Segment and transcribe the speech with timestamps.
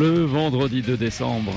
[0.00, 1.52] Le vendredi 2 décembre,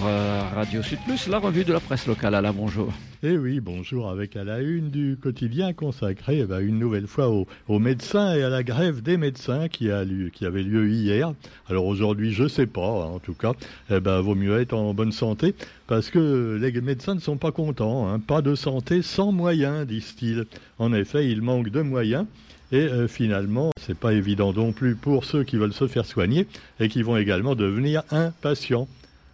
[0.54, 1.00] Radio Sud
[1.30, 2.34] la revue de la presse locale.
[2.34, 2.92] La bonjour.
[3.24, 7.30] Eh oui, bonjour avec à la une du quotidien consacré eh ben, une nouvelle fois
[7.30, 10.04] aux, médecins et à la grève des médecins qui, a
[10.34, 11.34] qui avait lieu hier.
[11.70, 13.54] Alors aujourd'hui, je sais pas, en tout cas,
[13.90, 15.56] eh ben, vaut mieux être en bonne santé
[15.88, 18.10] parce que les médecins ne sont pas contents.
[18.10, 18.20] Hein.
[18.20, 20.48] Pas de santé sans moyens, disent-ils.
[20.80, 22.26] En effet, il manque de moyens.
[22.74, 26.48] Et euh, finalement, c'est pas évident non plus pour ceux qui veulent se faire soigner
[26.80, 28.88] et qui vont également devenir impatients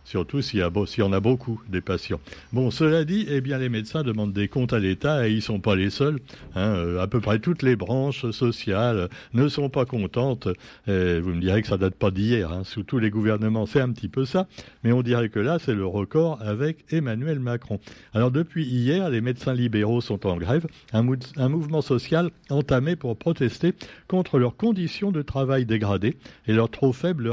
[0.10, 2.20] surtout s'il y, a, y en a beaucoup des patients.
[2.52, 5.42] Bon, cela dit, eh bien, les médecins demandent des comptes à l'État et ils ne
[5.42, 6.20] sont pas les seuls.
[6.56, 10.48] Hein, euh, à peu près toutes les branches sociales ne sont pas contentes.
[10.88, 12.52] Et vous me direz que ça date pas d'hier.
[12.52, 12.64] Hein.
[12.64, 14.48] Sous tous les gouvernements, c'est un petit peu ça.
[14.84, 17.80] Mais on dirait que là, c'est le record avec Emmanuel Macron.
[18.16, 20.66] Alors, depuis hier, les médecins libéraux sont en grève.
[20.92, 21.04] Un,
[21.50, 23.76] mouvement social entamé pour protester
[24.08, 27.32] contre leurs conditions de travail dégradées et leur trop faible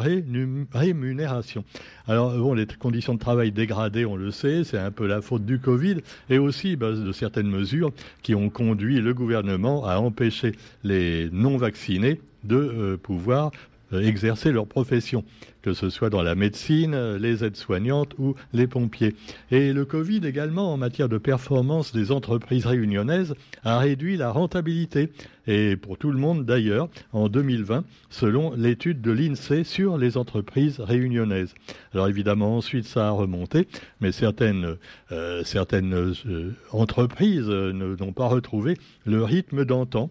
[0.75, 1.65] rémunération.
[2.07, 5.45] Alors, bon, les conditions de travail dégradées, on le sait, c'est un peu la faute
[5.45, 5.97] du Covid
[6.31, 10.53] et aussi bah, de certaines mesures qui ont conduit le gouvernement à empêcher
[10.85, 13.51] les non-vaccinés de euh, pouvoir
[13.93, 15.25] exercer leur profession,
[15.63, 19.15] que ce soit dans la médecine, euh, les aides-soignantes ou les pompiers.
[19.51, 23.35] Et le Covid également, en matière de performance des entreprises réunionnaises,
[23.65, 25.11] a réduit la rentabilité,
[25.47, 30.81] et pour tout le monde d'ailleurs, en 2020, selon l'étude de l'INSEE sur les entreprises
[30.81, 31.55] réunionnaises.
[31.95, 33.69] Alors évidemment, ensuite, ça a remonté,
[34.01, 34.77] mais certaines,
[35.13, 36.15] euh, certaines
[36.73, 40.11] entreprises n'ont pas retrouvé le rythme d'antan.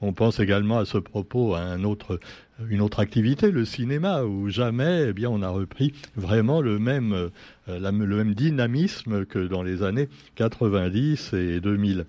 [0.00, 5.26] On pense également à ce propos à une autre activité, le cinéma, où jamais eh
[5.26, 7.30] on a repris vraiment le même, euh,
[7.68, 12.06] le même dynamisme que dans les années 90 et 2000.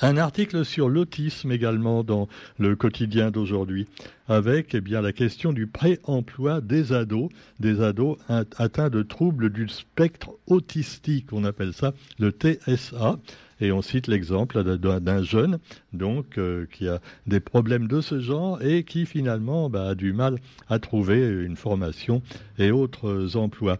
[0.00, 3.86] Un article sur l'autisme également dans le quotidien d'aujourd'hui,
[4.26, 7.30] avec eh la question du pré-emploi des ados,
[7.60, 13.18] des ados atteints de troubles du spectre autistique, on appelle ça le TSA.
[13.64, 15.58] Et on cite l'exemple d'un jeune
[15.94, 20.12] donc euh, qui a des problèmes de ce genre et qui finalement bah, a du
[20.12, 20.38] mal
[20.68, 22.20] à trouver une formation
[22.58, 23.78] et autres emplois.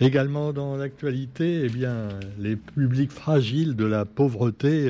[0.00, 4.88] Également dans l'actualité, eh bien, les publics fragiles de la pauvreté,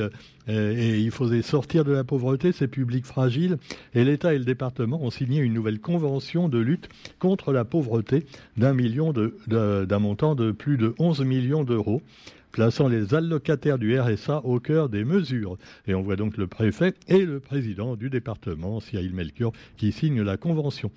[0.49, 3.59] euh, et il faudrait sortir de la pauvreté, ces publics fragiles,
[3.95, 6.89] et l'État et le département ont signé une nouvelle convention de lutte
[7.19, 8.25] contre la pauvreté
[8.57, 9.13] d'un million
[9.47, 12.03] d'un montant de plus de 11 millions d'euros
[12.51, 15.59] plaçant les allocataires du RSA au cœur des mesures.
[15.89, 20.23] Et on voit donc le préfet et le président du département, Cyril Melchior, qui signent
[20.23, 20.93] la convention.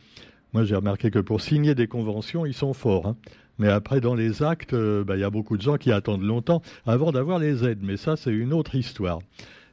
[0.54, 3.08] Moi, j'ai remarqué que pour signer des conventions, ils sont forts.
[3.08, 3.18] Hein.
[3.60, 6.24] Mais après, dans les actes, euh, bah, il y a beaucoup de gens qui attendent
[6.24, 7.80] longtemps avant d'avoir les aides.
[7.82, 9.20] Mais ça, c'est une autre histoire.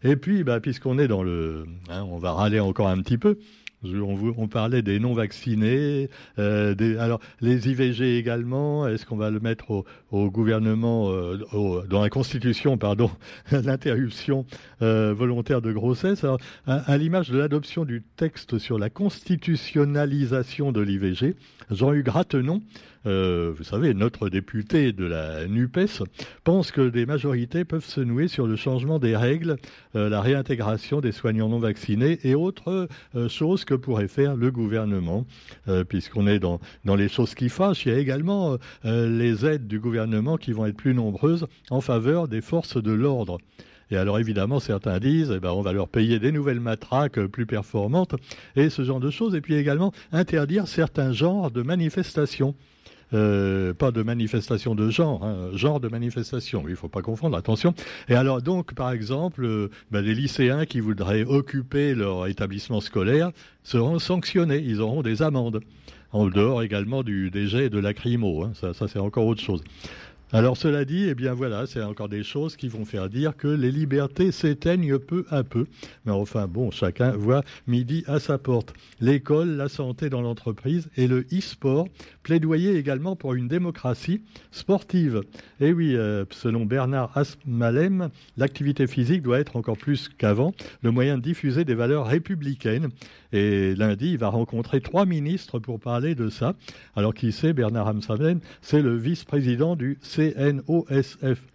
[0.02, 1.66] Et puis, bah, puisqu'on est dans le...
[1.90, 3.38] Hein, on va râler encore un petit peu.
[3.86, 6.08] On, parlait des non-vaccinés,
[6.38, 8.88] euh, alors les IVG également.
[8.88, 11.36] Est-ce qu'on va le mettre au, gouvernement, euh,
[11.90, 13.10] dans la Constitution, pardon,
[13.52, 14.46] l'interruption
[14.80, 16.24] volontaire de grossesse?
[16.66, 21.36] À, l'image de l'adoption du texte sur la constitutionnalisation de l'IVG,
[21.70, 22.62] Jean-Hugues Ratenon,
[23.04, 26.02] vous savez, notre député de la NUPES,
[26.42, 29.56] pense que des majorités peuvent se nouer sur le changement des règles,
[29.94, 32.88] la réintégration des soignants non vaccinés et autres
[33.28, 35.26] choses que pourrait faire le gouvernement,
[35.68, 37.86] euh, puisqu'on est dans, dans les choses qui fâchent.
[37.86, 41.80] Il y a également euh, les aides du gouvernement qui vont être plus nombreuses en
[41.80, 43.38] faveur des forces de l'ordre.
[43.90, 47.46] Et alors évidemment, certains disent, eh ben, on va leur payer des nouvelles matraques plus
[47.46, 48.14] performantes
[48.56, 49.34] et ce genre de choses.
[49.34, 52.54] Et puis également interdire certains genres de manifestations.
[53.14, 57.36] Euh, pas de manifestation de genre, hein, genre de manifestation, il ne faut pas confondre,
[57.36, 57.72] attention.
[58.08, 63.30] Et alors donc, par exemple, euh, ben, les lycéens qui voudraient occuper leur établissement scolaire
[63.62, 65.60] seront sanctionnés, ils auront des amendes.
[66.10, 69.62] En dehors également du DG et de lacrymo, hein, ça, ça c'est encore autre chose.
[70.34, 73.46] Alors cela dit, eh bien voilà, c'est encore des choses qui vont faire dire que
[73.46, 75.66] les libertés s'éteignent peu à peu.
[76.04, 78.74] Mais enfin bon, chacun voit midi à sa porte.
[79.00, 81.86] L'école, la santé dans l'entreprise et le e-sport
[82.24, 85.20] plaidoyer également pour une démocratie sportive.
[85.60, 91.18] Et oui, euh, selon Bernard Asmalem, l'activité physique doit être encore plus qu'avant le moyen
[91.18, 92.88] de diffuser des valeurs républicaines.
[93.32, 96.54] Et lundi, il va rencontrer trois ministres pour parler de ça.
[96.96, 101.53] Alors qui c'est Bernard Asmalem C'est le vice-président du CNOSF.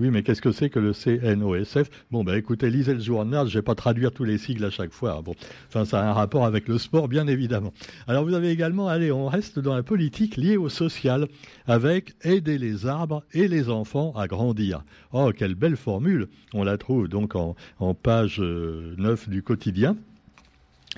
[0.00, 3.58] Oui, mais qu'est-ce que c'est que le CNOSF Bon, ben écoutez, lisez le journal, je
[3.58, 5.22] vais pas traduire tous les sigles à chaque fois.
[5.22, 5.36] Bon,
[5.68, 7.72] enfin, ça a un rapport avec le sport, bien évidemment.
[8.08, 11.28] Alors, vous avez également, allez, on reste dans la politique liée au social,
[11.68, 14.82] avec aider les arbres et les enfants à grandir.
[15.12, 17.54] Oh, quelle belle formule On la trouve donc en,
[17.94, 19.96] page 9 euh, du quotidien.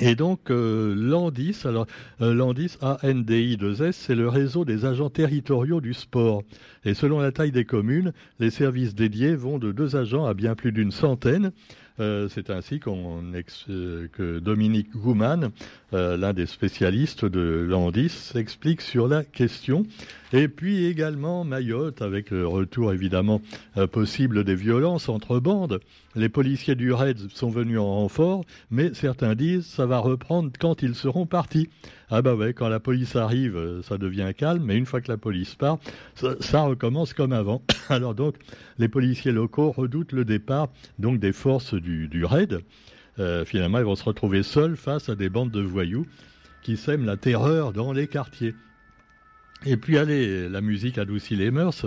[0.00, 1.86] Et donc euh, l'ANDIS, alors
[2.20, 6.42] euh, l'ANDIS A-N-D-I-2-S, c'est le réseau des agents territoriaux du sport.
[6.84, 10.54] Et selon la taille des communes, les services dédiés vont de deux agents à bien
[10.54, 11.52] plus d'une centaine.
[11.98, 13.22] Euh, c'est ainsi qu'on
[14.12, 15.50] que Dominique Gouman,
[15.92, 19.84] l'un des spécialistes de l'ANDIS, s'explique sur la question.
[20.32, 23.40] Et puis également Mayotte, avec le retour évidemment
[23.92, 25.80] possible des violences entre bandes.
[26.14, 30.82] Les policiers du RAID sont venus en renfort, mais certains disent ça va reprendre quand
[30.82, 31.68] ils seront partis.
[32.08, 35.10] Ah bah ouais, quand la police arrive, euh, ça devient calme, mais une fois que
[35.10, 35.78] la police part,
[36.14, 37.62] ça, recommence comme avant.
[37.88, 38.36] Alors donc,
[38.78, 40.68] les policiers locaux redoutent le départ
[41.00, 42.60] donc des forces du, RAID.
[43.18, 46.06] Euh, finalement, ils vont se retrouver seuls face à des bandes de voyous
[46.62, 48.54] qui sèment la terreur dans les quartiers.
[49.64, 51.86] Et puis allez, la musique adoucit les mœurs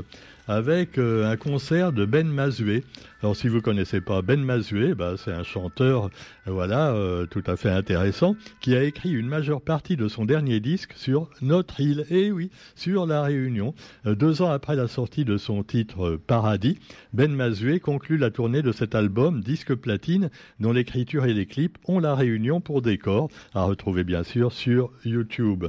[0.49, 2.83] avec euh, un concert de Ben Mazué.
[3.21, 6.09] Alors si vous connaissez pas Ben Mazué, bah, c'est un chanteur
[6.47, 10.25] euh, voilà euh, tout à fait intéressant qui a écrit une majeure partie de son
[10.25, 12.07] dernier disque sur notre île.
[12.09, 13.75] Et eh oui, sur la Réunion.
[14.05, 16.79] deux ans après la sortie de son titre Paradis,
[17.13, 21.77] Ben Mazué conclut la tournée de cet album disque platine dont l'écriture et les clips
[21.85, 25.67] ont la Réunion pour décor, à retrouver bien sûr sur YouTube.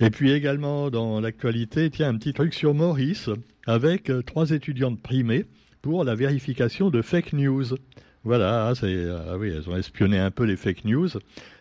[0.00, 3.30] Et puis également dans l'actualité, tiens, un petit truc sur Maurice,
[3.66, 5.44] avec euh, trois étudiantes primées
[5.82, 7.64] pour la vérification de fake news.
[8.24, 11.08] Voilà, c'est ah oui, elles ont espionné un peu les fake news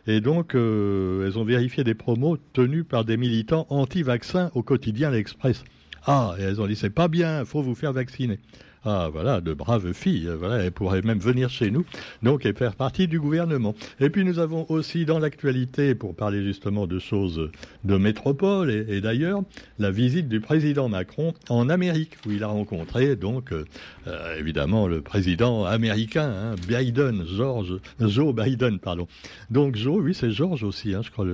[0.08, 5.12] et donc euh, elles ont vérifié des promos tenus par des militants anti-vaccins au quotidien
[5.12, 5.64] L'Express.
[6.06, 8.40] Ah, et elles ont dit c'est pas bien, faut vous faire vacciner.
[8.86, 10.30] Ah, voilà, de braves filles.
[10.38, 11.86] Voilà, elles pourraient même venir chez nous,
[12.24, 13.76] donc, et faire partie du gouvernement.
[14.00, 17.50] Et puis, nous avons aussi dans l'actualité, pour parler justement de choses
[17.84, 19.42] de métropole et, d'ailleurs,
[19.80, 23.66] la visite du président Macron en Amérique, où il a rencontré, donc, euh,
[24.08, 29.08] euh, évidemment, le président américain, hein, Biden, George, Joe Biden, pardon.
[29.50, 31.26] Donc, Joe, oui, c'est George aussi, hein, je crois.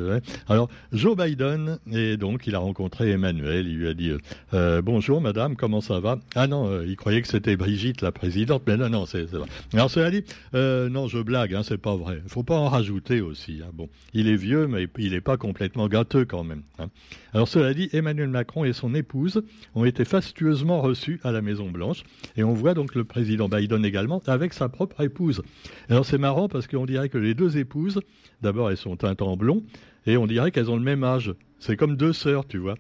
[0.48, 4.12] Alors, Joe Biden, et donc, il a rencontré Emmanuel, il lui a dit,
[4.54, 6.18] euh, bonjour, madame, comment ça va?
[6.36, 9.48] Ah non, il croyait que c'était Brigitte la présidente, mais non, non, c'est vrai.
[9.74, 12.22] Alors cela dit, euh, non, je blague, hein, c'est pas vrai.
[12.24, 13.62] Il faut pas en rajouter aussi.
[13.64, 13.72] Hein.
[13.74, 16.62] Bon, il est vieux, mais il n'est pas complètement gâteux quand même.
[16.78, 16.90] Hein.
[17.34, 19.42] Alors cela dit, Emmanuel Macron et son épouse
[19.74, 22.04] ont été fastueusement reçus à la Maison Blanche,
[22.38, 25.42] et on voit donc le président Biden également avec sa propre épouse.
[25.90, 28.00] Alors c'est marrant parce qu'on dirait que les deux épouses,
[28.44, 29.64] d'abord elles sont teintes en blond,
[30.06, 31.34] et on dirait qu'elles ont le même âge.
[31.58, 32.76] C'est comme deux sœurs, tu vois.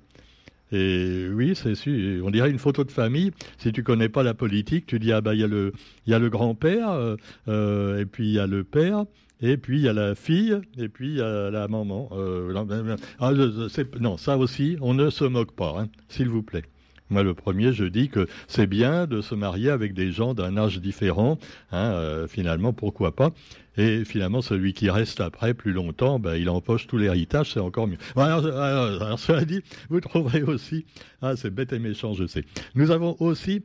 [0.73, 1.73] Et oui, c'est.
[2.23, 3.31] On dirait une photo de famille.
[3.59, 5.71] Si tu connais pas la politique, tu dis ah bah il y a le
[6.07, 7.15] il y a le grand-père euh,
[7.47, 9.05] euh, et puis il y a le père.
[9.41, 12.09] Et puis il y a la fille, et puis il y a la maman.
[12.13, 12.53] Euh,
[13.19, 13.33] ah,
[13.99, 16.63] non, ça aussi, on ne se moque pas, hein, s'il vous plaît.
[17.13, 20.57] Moi, le premier, je dis que c'est bien de se marier avec des gens d'un
[20.57, 21.37] âge différent.
[21.71, 23.29] Hein, euh, finalement, pourquoi pas
[23.77, 27.87] Et finalement, celui qui reste après plus longtemps, ben, il empoche tout l'héritage, c'est encore
[27.87, 27.99] mieux.
[28.15, 29.61] alors, cela dit,
[29.91, 30.85] vous trouverez aussi,
[31.21, 32.45] ah, c'est bête et méchant, je sais.
[32.73, 33.61] Nous avons aussi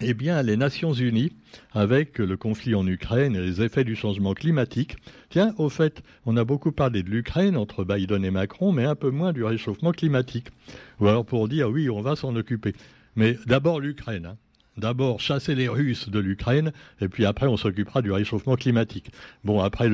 [0.00, 1.32] eh bien, les Nations Unies,
[1.72, 4.96] avec le conflit en Ukraine et les effets du changement climatique.
[5.28, 8.94] Tiens, au fait, on a beaucoup parlé de l'Ukraine entre Biden et Macron, mais un
[8.94, 10.48] peu moins du réchauffement climatique.
[11.00, 12.74] Ou alors pour dire, oui, on va s'en occuper.
[13.16, 14.26] Mais d'abord l'Ukraine.
[14.26, 14.36] Hein.
[14.76, 19.10] D'abord chasser les Russes de l'Ukraine, et puis après on s'occupera du réchauffement climatique.
[19.42, 19.90] Bon, après,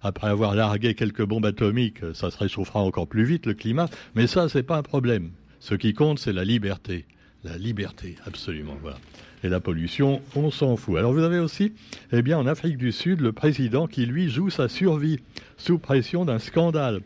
[0.00, 4.26] après avoir largué quelques bombes atomiques, ça se réchauffera encore plus vite le climat, mais
[4.26, 5.32] ça, c'est pas un problème.
[5.60, 7.04] Ce qui compte, c'est la liberté.
[7.44, 8.98] La liberté, absolument, voilà
[9.44, 10.96] et la pollution, on s'en fout.
[10.96, 11.74] Alors vous avez aussi,
[12.12, 15.20] eh bien, en Afrique du Sud, le président qui, lui, joue sa survie
[15.58, 17.02] sous pression d'un scandale.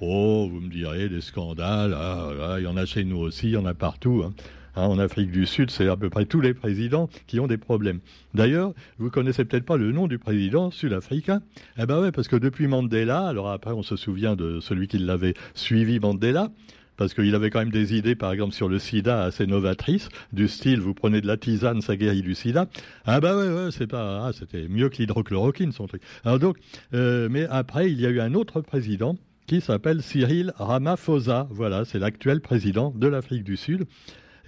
[0.00, 3.52] Oh, vous me direz, des scandales, ah, il y en a chez nous aussi, il
[3.52, 4.24] y en a partout.
[4.26, 4.34] Hein.
[4.74, 7.56] Hein, en Afrique du Sud, c'est à peu près tous les présidents qui ont des
[7.56, 8.00] problèmes.
[8.34, 11.40] D'ailleurs, vous connaissez peut-être pas le nom du président sud-africain.
[11.78, 14.98] Eh ben ouais, parce que depuis Mandela, alors après on se souvient de celui qui
[14.98, 16.50] l'avait suivi Mandela,
[16.96, 20.48] parce qu'il avait quand même des idées, par exemple, sur le sida assez novatrices, du
[20.48, 22.66] style, vous prenez de la tisane, ça guérit du sida.
[23.04, 26.02] Ah bah ouais, ouais c'est pas, ah, c'était mieux que l'hydrochloroquine, son truc.
[26.24, 26.56] Alors donc,
[26.94, 31.46] euh, mais après, il y a eu un autre président qui s'appelle Cyril Ramaphosa.
[31.50, 33.84] Voilà, c'est l'actuel président de l'Afrique du Sud.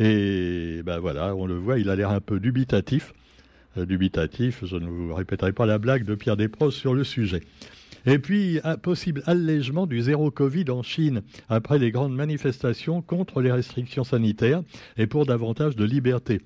[0.00, 3.12] Et ben voilà, on le voit, il a l'air un peu dubitatif.
[3.76, 7.40] Euh, dubitatif, je ne vous répéterai pas la blague de Pierre Desproges sur le sujet.
[8.07, 13.40] Et puis, un possible allègement du zéro Covid en Chine après les grandes manifestations contre
[13.40, 14.62] les restrictions sanitaires
[14.97, 16.40] et pour davantage de liberté.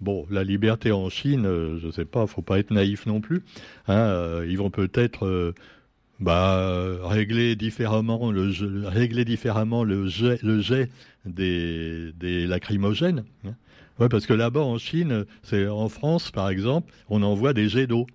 [0.00, 3.20] Bon, la liberté en Chine, euh, je ne sais pas, faut pas être naïf non
[3.20, 3.44] plus.
[3.86, 5.54] Hein, euh, ils vont peut-être euh,
[6.18, 8.50] bah, régler différemment le
[8.88, 10.40] régler différemment le jet,
[11.24, 13.24] des, lacrymogènes.
[13.46, 14.08] Hein.
[14.08, 18.06] Parce que là-bas en Chine, c'est en France par exemple, on envoie des jets d'eau.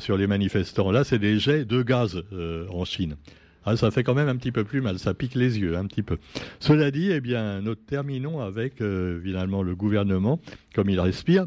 [0.00, 0.90] Sur les manifestants.
[0.90, 2.22] Là, c'est des jets de gaz
[2.70, 3.16] en Chine.
[3.66, 5.86] Ah, ça fait quand même un petit peu plus mal, ça pique les yeux un
[5.86, 6.18] petit peu.
[6.60, 10.38] Cela dit, eh bien, nous terminons avec finalement le gouvernement,
[10.74, 11.46] comme il respire.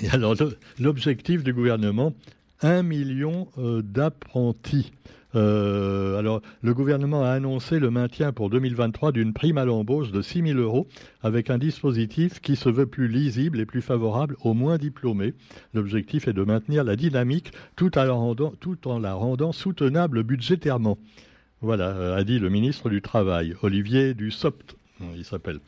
[0.00, 0.34] Et alors,
[0.78, 2.14] l'objectif du gouvernement,
[2.62, 4.92] un million d'apprentis.
[5.34, 10.20] Euh, alors, le gouvernement a annoncé le maintien pour 2023 d'une prime à l'embauche de
[10.20, 10.86] 6 000 euros
[11.22, 15.34] avec un dispositif qui se veut plus lisible et plus favorable aux moins diplômés.
[15.74, 20.22] L'objectif est de maintenir la dynamique tout, en la rendant, tout en la rendant soutenable
[20.22, 20.98] budgétairement.
[21.60, 24.76] Voilà, euh, a dit le ministre du Travail, Olivier Dussopt,
[25.16, 25.58] il s'appelle.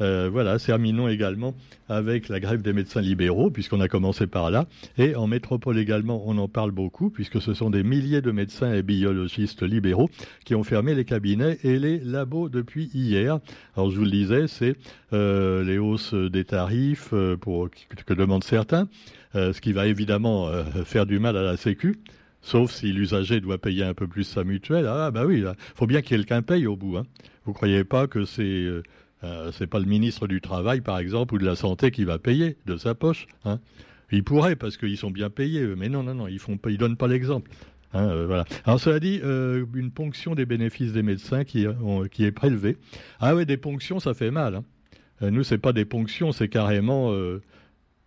[0.00, 1.54] Euh, voilà, terminons également
[1.88, 4.66] avec la grève des médecins libéraux, puisqu'on a commencé par là.
[4.98, 8.72] Et en métropole également, on en parle beaucoup, puisque ce sont des milliers de médecins
[8.72, 10.10] et biologistes libéraux
[10.44, 13.38] qui ont fermé les cabinets et les labos depuis hier.
[13.76, 14.76] Alors je vous le disais, c'est
[15.12, 18.88] euh, les hausses des tarifs euh, pour, que demandent certains,
[19.34, 20.50] ce qui va évidemment
[20.84, 21.98] faire du mal à la Sécu.
[22.42, 24.86] Sauf si l'usager doit payer un peu plus sa mutuelle.
[24.86, 26.96] Ah bah oui, il faut bien que quelqu'un paye au bout.
[26.96, 27.04] Hein.
[27.44, 28.42] Vous croyez pas que c'est
[29.24, 32.18] euh, c'est pas le ministre du Travail, par exemple, ou de la Santé qui va
[32.18, 33.28] payer de sa poche.
[33.44, 33.60] Hein.
[34.10, 36.96] Il pourrait, parce qu'ils sont bien payés, mais non, non, non, ils font ils donnent
[36.96, 37.50] pas l'exemple.
[37.94, 38.44] Hein, euh, voilà.
[38.64, 41.66] Alors cela dit, euh, une ponction des bénéfices des médecins qui,
[42.10, 42.76] qui est prélevée.
[43.20, 44.56] Ah ouais, des ponctions, ça fait mal.
[45.20, 45.30] Hein.
[45.30, 47.42] nous, c'est pas des ponctions, c'est carrément euh,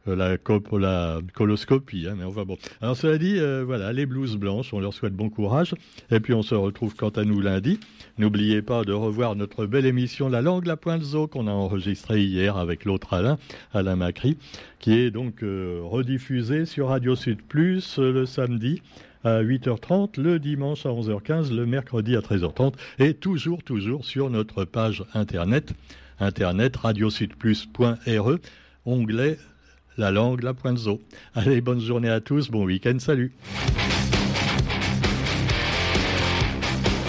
[0.05, 2.07] la, la coloscopie.
[2.07, 2.57] Hein, mais enfin bon.
[2.81, 5.73] Alors cela dit, euh, voilà, les blouses blanches, on leur souhaite bon courage.
[6.11, 7.79] Et puis on se retrouve quant à nous lundi.
[8.17, 12.23] N'oubliez pas de revoir notre belle émission La langue, la pointe zo qu'on a enregistrée
[12.23, 13.37] hier avec l'autre Alain,
[13.73, 14.37] Alain Macri,
[14.79, 18.81] qui est donc euh, rediffusée sur Radio Sud Plus le samedi
[19.25, 24.65] à 8h30, le dimanche à 11h15, le mercredi à 13h30 et toujours, toujours sur notre
[24.65, 25.73] page internet,
[26.19, 28.37] internet radiosudplus.re,
[28.85, 29.37] onglet
[29.97, 31.01] la langue, la pointe zo.
[31.33, 33.33] Allez, bonne journée à tous, bon week-end, salut